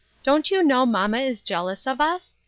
[0.23, 2.35] Don't you know mamma is jealous of us